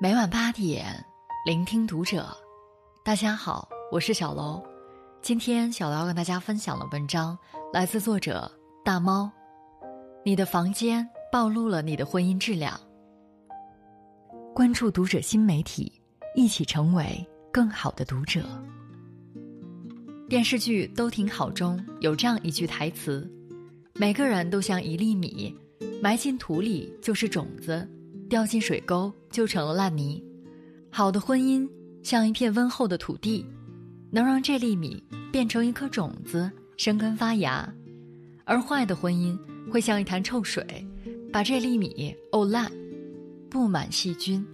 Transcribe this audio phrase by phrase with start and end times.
[0.00, 0.84] 每晚八点，
[1.46, 2.26] 聆听读者。
[3.04, 4.60] 大家好，我是小楼。
[5.22, 7.38] 今天小楼要跟大家分享的文章
[7.72, 8.50] 来自作者
[8.84, 9.30] 大猫。
[10.24, 12.78] 你的房间暴露了你的婚姻质量。
[14.52, 16.02] 关注读者新媒体，
[16.34, 18.42] 一起成为更好的读者。
[20.28, 23.30] 电视剧都挺好中有这样一句台词：
[23.94, 25.56] 每个人都像一粒米，
[26.02, 27.88] 埋进土里就是种子。
[28.34, 30.20] 掉进水沟就成了烂泥。
[30.90, 31.70] 好的婚姻
[32.02, 33.46] 像一片温厚的土地，
[34.10, 37.72] 能让这粒米变成一颗种子，生根发芽；
[38.42, 39.38] 而坏的婚姻
[39.70, 40.66] 会像一潭臭水，
[41.32, 42.68] 把这粒米沤烂，
[43.48, 44.44] 布满细菌。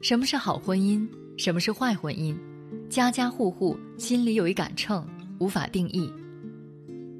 [0.00, 1.06] 什么是好婚姻？
[1.36, 2.34] 什么是坏婚姻？
[2.88, 5.06] 家家户户心里有一杆秤，
[5.38, 6.10] 无法定义。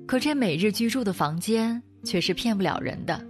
[0.06, 3.22] 可这每日居住的房间却是骗不了人的，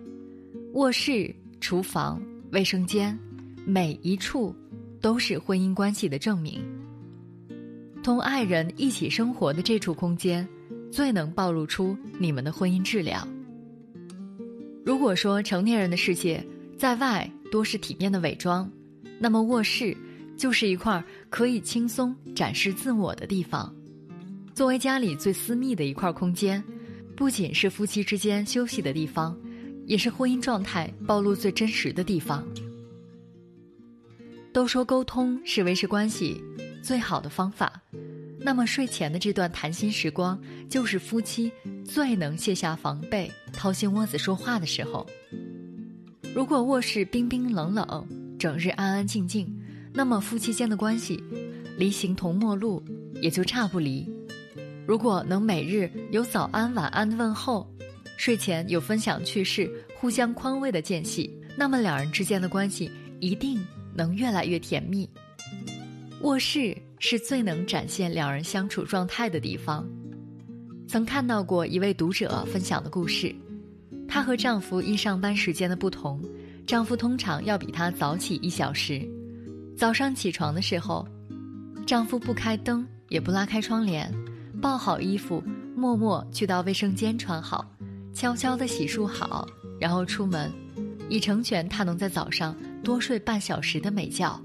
[0.74, 1.34] 卧室。
[1.64, 2.20] 厨房、
[2.52, 3.18] 卫生间，
[3.64, 4.54] 每一处
[5.00, 6.62] 都是婚姻关系的证明。
[8.02, 10.46] 同爱人一起生活的这处空间，
[10.92, 13.26] 最能暴露出你们的婚姻质量。
[14.84, 18.70] 如果说成年人的世界在外多是体面的伪装，
[19.18, 19.96] 那么卧室
[20.36, 23.74] 就是一块可以轻松展示自我的地方。
[24.52, 26.62] 作为家里最私密的一块空间，
[27.16, 29.34] 不仅是夫妻之间休息的地方。
[29.86, 32.44] 也是婚姻状态暴露最真实的地方。
[34.52, 36.40] 都说沟通是维持关系
[36.80, 37.82] 最好的方法，
[38.38, 41.50] 那么睡前的这段谈心时光，就是夫妻
[41.84, 45.04] 最能卸下防备、掏心窝子说话的时候。
[46.34, 48.06] 如果卧室冰冰冷冷，
[48.38, 49.52] 整日安安静静，
[49.92, 51.22] 那么夫妻间的关系，
[51.76, 52.82] 离形同陌路
[53.20, 54.08] 也就差不离。
[54.86, 57.73] 如果能每日有早安晚安的问候。
[58.16, 65.08] 睡前有分享趣事、互相宽慰的间隙，那么两人之间的关系一定能越来越甜蜜。
[66.22, 69.86] 卧室是最能展现两人相处状态的地方。
[70.86, 73.34] 曾看到过一位读者分享的故事，
[74.08, 76.22] 她和丈夫因上班时间的不同，
[76.66, 79.06] 丈夫通常要比她早起一小时。
[79.76, 81.06] 早上起床的时候，
[81.84, 84.10] 丈夫不开灯，也不拉开窗帘，
[84.62, 85.42] 抱好衣服，
[85.74, 87.68] 默默去到卫生间穿好。
[88.14, 89.46] 悄悄地洗漱好，
[89.78, 90.50] 然后出门，
[91.08, 94.40] 以成全他能在早上多睡半小时的美觉。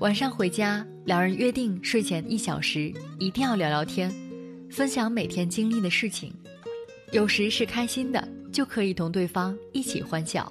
[0.00, 4.12] 晚上回家，两人约定睡前一小时一定要聊聊天，
[4.70, 6.30] 分享每天经历的事情。
[7.10, 10.44] 有时是开心的，就可以同对方一起欢笑；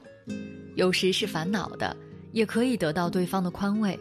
[0.75, 1.95] 有时是烦恼的，
[2.31, 3.97] 也可以得到对方的宽慰。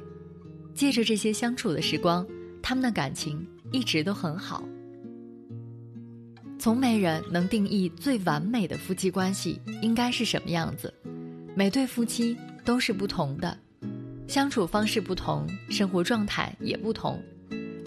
[0.74, 2.26] 借着这些相处的时光，
[2.62, 4.66] 他们的感情一直都很好。
[6.66, 10.92] 从没人能定义最完美的夫妻关系应该是什么样子，
[11.54, 13.56] 每对夫妻都是不同的，
[14.26, 17.22] 相处方式不同，生活状态也不同。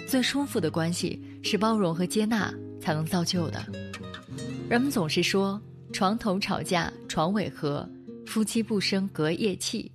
[0.07, 3.61] 最舒服的关系是包容和接纳才能造就的。
[4.69, 7.85] 人们总是说床头吵架床尾和，
[8.25, 9.91] 夫妻不生隔夜气。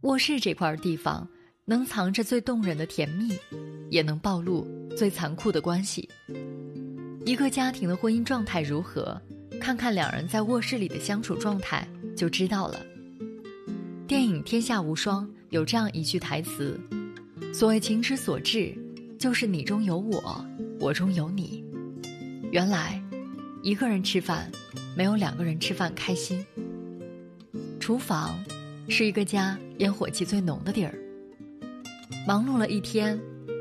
[0.00, 1.24] 卧室这块地方
[1.64, 3.38] 能藏着最动人的甜蜜，
[3.90, 6.08] 也能暴露最残酷的关系。
[7.28, 9.20] 一个家庭的婚姻状态如何，
[9.60, 12.80] 看看两人在卧室里的相处状态就知道了。
[14.06, 16.80] 电影《天下无双》有这样一句台词
[17.52, 18.74] ：“所谓情之所至，
[19.18, 20.42] 就是你中有我，
[20.80, 21.62] 我中有你。”
[22.50, 22.98] 原来，
[23.62, 24.50] 一个人吃饭，
[24.96, 26.42] 没有两个人吃饭开心。
[27.78, 28.42] 厨房，
[28.88, 30.94] 是一个家烟火气最浓的地儿。
[32.26, 33.20] 忙碌了一天，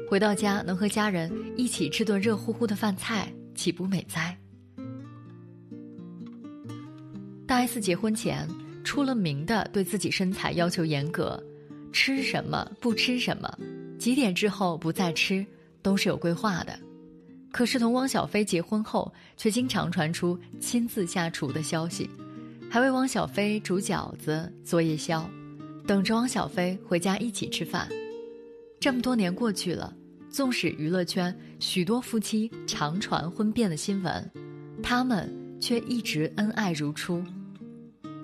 [0.09, 3.29] 回到家能和家人一起吃顿热乎乎的饭菜。
[3.57, 4.37] 岂不美哉？
[7.47, 8.47] 大 S 结婚前
[8.83, 11.43] 出了名的对自己身材要求严格，
[11.91, 13.51] 吃什么不吃什么，
[13.97, 15.43] 几点之后不再吃
[15.81, 16.77] 都是有规划的。
[17.51, 22.07] 可是同汪小菲结婚后，却经常传出亲自下厨的消息，
[22.69, 25.27] 还为汪小菲煮饺子、做夜宵，
[25.87, 27.89] 等着汪小菲回家一起吃饭。
[28.79, 29.91] 这么多年过去了。
[30.37, 34.31] 纵使娱乐圈许多夫妻常传婚变的新闻，
[34.83, 35.27] 他们
[35.59, 37.23] 却一直恩爱如初。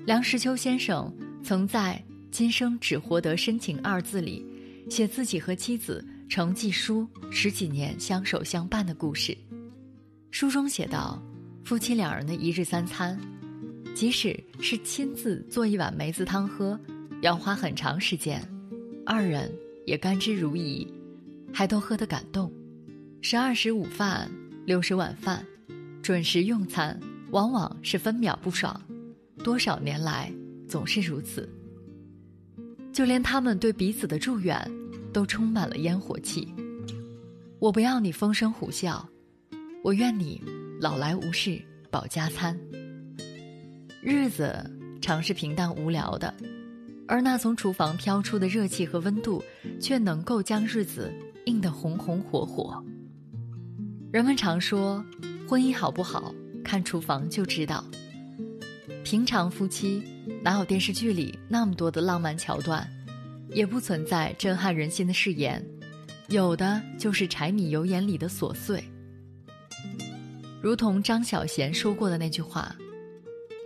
[0.06, 1.12] 梁实秋先生
[1.44, 2.00] 曾在
[2.30, 4.46] 《今生只活得深情》二字里，
[4.92, 9.36] 写自己和妻子程继书十几年相守相伴的故事。
[10.30, 11.20] 书中写道：
[11.66, 13.20] 夫妻两人的一日三餐，
[13.96, 16.80] 即使是亲自做一碗梅子汤喝，
[17.24, 18.40] 要花很长时间，
[19.04, 19.52] 二人
[19.88, 20.88] 也甘之如饴。
[21.54, 22.52] 还都喝得感动，
[23.22, 24.30] 十二时午饭，
[24.66, 25.46] 六时晚饭，
[26.02, 28.82] 准时用餐，往往是分秒不爽。
[29.44, 30.34] 多少年来，
[30.68, 31.48] 总是如此。
[32.92, 34.60] 就连他们对彼此的祝愿，
[35.14, 36.54] 都充满了烟火气。
[37.60, 39.02] 我不要你风声虎啸，
[39.84, 40.42] 我愿你
[40.82, 41.62] 老来无事
[41.92, 42.60] 保家餐。
[44.02, 44.70] 日子
[45.02, 46.34] 常是平淡无聊的，
[47.08, 49.42] 而那从厨房飘出的热气和温度，
[49.80, 51.14] 却能够将日子
[51.46, 52.84] 映得红红火火。
[54.12, 55.04] 人们常说，
[55.48, 57.84] 婚姻好不好，看厨房就知道。
[59.04, 60.02] 平常夫妻
[60.42, 62.88] 哪有电视剧里那么多的浪漫桥段，
[63.50, 65.64] 也不存在震撼人心的誓言。
[66.30, 68.82] 有的就是柴米油盐里的琐碎，
[70.62, 72.74] 如同张小娴说过的那句话：“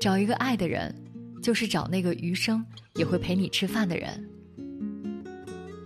[0.02, 0.94] 找一个爱的人，
[1.42, 2.66] 就是找那个余生
[2.96, 4.28] 也会陪你吃饭的人。”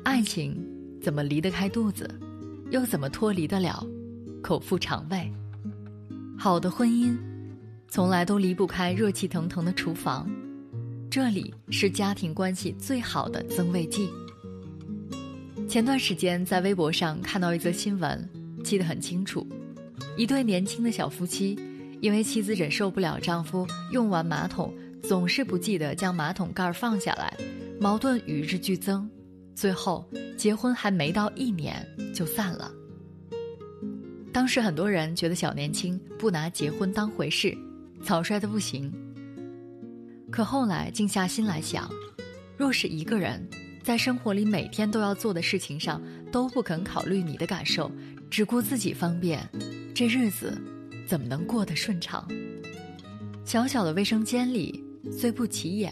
[0.03, 0.57] 爱情
[1.01, 2.07] 怎么离得开肚子，
[2.69, 3.83] 又怎么脱离得了
[4.43, 5.31] 口腹肠胃？
[6.37, 7.17] 好的婚姻，
[7.87, 10.29] 从来都离不开热气腾腾的厨房，
[11.09, 14.07] 这里是家庭关系最好的增味剂。
[15.67, 18.29] 前段时间在微博上看到一则新闻，
[18.63, 19.47] 记得很清楚。
[20.15, 21.57] 一对年轻的小夫妻，
[21.99, 24.71] 因为妻子忍受不了丈夫用完马桶
[25.01, 27.35] 总是不记得将马桶盖放下来，
[27.79, 29.09] 矛盾与日俱增，
[29.55, 30.07] 最后
[30.37, 32.71] 结婚还没到一年就散了。
[34.33, 37.57] 当时很多人觉得小年轻不拿结婚当回事，
[38.03, 38.91] 草率的不行。
[40.31, 41.89] 可后来静下心来想，
[42.57, 43.47] 若是一个人。
[43.83, 45.99] 在生活里每天都要做的事情上
[46.31, 47.91] 都不肯考虑你的感受，
[48.29, 49.43] 只顾自己方便，
[49.91, 50.55] 这日子
[51.07, 52.23] 怎么能过得顺畅？
[53.43, 55.91] 小小的卫生间里虽不起眼，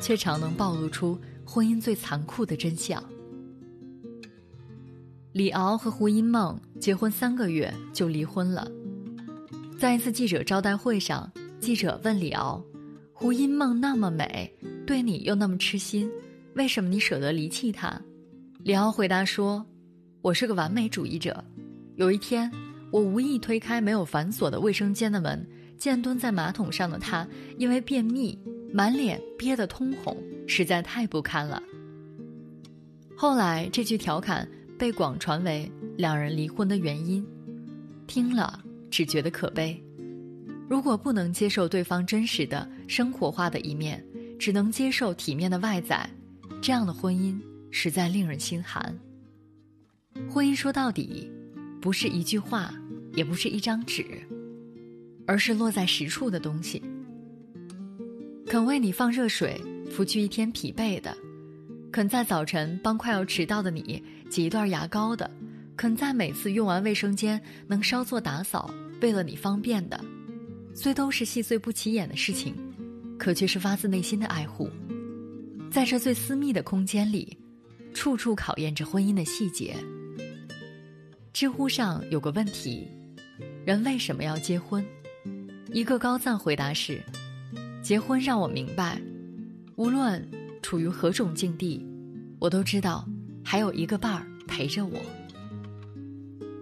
[0.00, 1.20] 却常能暴露出
[1.52, 3.04] 婚姻最残酷的真相。
[5.32, 8.66] 李敖和胡因梦结婚三个月就离婚了，
[9.78, 12.64] 在一次记者招待会上，记者问李敖
[13.12, 14.50] ：“胡因梦那么美，
[14.86, 16.10] 对你又那么痴心。”
[16.56, 18.00] 为什么你舍得离弃他？
[18.60, 19.62] 李敖回答说
[20.22, 21.44] ：“我是个完美主义者。
[21.96, 22.50] 有一天，
[22.90, 25.46] 我无意推开没有反锁的卫生间的门，
[25.76, 27.28] 见蹲在马桶上的他，
[27.58, 28.38] 因为便秘，
[28.72, 30.16] 满脸憋得通红，
[30.46, 31.62] 实在太不堪了。
[33.14, 34.48] 后来，这句调侃
[34.78, 37.24] 被广传为两人离婚的原因。
[38.06, 39.80] 听了，只觉得可悲。
[40.68, 44.02] 如果不能接受对方真实的生活化的一面，
[44.38, 46.08] 只能接受体面的外在。”
[46.62, 47.40] 这样的婚姻
[47.70, 48.96] 实在令人心寒。
[50.30, 51.30] 婚姻说到底，
[51.80, 52.72] 不是一句话，
[53.14, 54.04] 也不是一张纸，
[55.26, 56.82] 而是落在实处的东西。
[58.52, 59.58] 肯为你放热水，
[59.90, 61.10] 拂去一天疲惫的；
[61.90, 65.26] 肯在早晨帮快要迟到的你挤一段牙膏的；
[65.74, 68.70] 肯在每次用完卫生间能稍作打扫，
[69.00, 69.98] 为了你方便的，
[70.74, 72.54] 虽都是细碎不起眼的事情，
[73.18, 74.68] 可却是发自内心的爱护。
[75.70, 77.34] 在这最私密的空间里，
[77.94, 79.74] 处处考验着婚姻的细节。
[81.32, 82.86] 知乎上有个问题：
[83.64, 84.84] 人为什么要结婚？
[85.72, 87.02] 一个高赞回答是：
[87.82, 89.02] 结婚让我明白，
[89.74, 90.24] 无论
[90.62, 91.84] 处于何种境地，
[92.38, 93.04] 我都知道
[93.44, 94.98] 还有一个伴儿陪着我。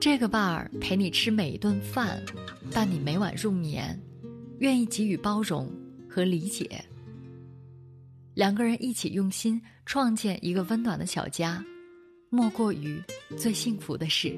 [0.01, 2.23] 这个伴儿陪你吃每一顿饭，
[2.73, 4.01] 伴你每晚入眠，
[4.61, 5.71] 愿意给予包容
[6.09, 6.83] 和理解。
[8.33, 11.63] 两个人一起用心创建一个温暖的小家，
[12.31, 12.99] 莫过于
[13.37, 14.35] 最幸福的事。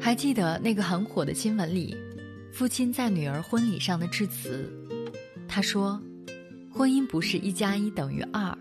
[0.00, 1.94] 还记得那个很火的新闻里，
[2.52, 4.70] 父亲在女儿婚礼上的致辞，
[5.46, 6.00] 他说
[6.72, 8.56] ：“婚姻不是一加一等于二，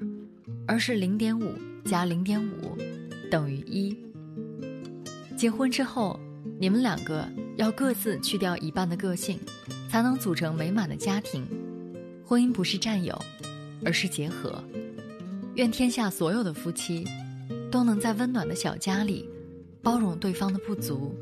[0.67, 1.53] 而是零点五
[1.85, 2.77] 加零点五
[3.31, 3.97] 等于一。
[5.37, 6.19] 结婚之后，
[6.59, 7.27] 你们两个
[7.57, 9.39] 要各自去掉一半的个性，
[9.89, 11.45] 才能组成美满的家庭。
[12.25, 13.19] 婚姻不是占有。”
[13.83, 14.63] 而是结合。
[15.55, 17.05] 愿天下所有的夫妻，
[17.69, 19.29] 都能在温暖的小家里，
[19.83, 21.13] 包容对方的不足，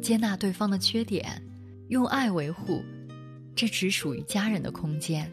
[0.00, 1.42] 接纳对方的缺点，
[1.90, 2.84] 用爱维护
[3.56, 5.28] 这只属于家人的空间。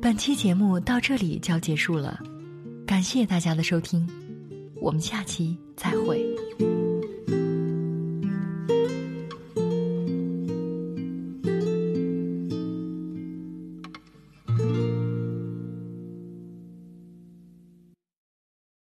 [0.00, 2.18] 本期节目到这里就要结束了，
[2.86, 4.08] 感谢大家的收听。
[4.80, 6.24] 我们下期再会。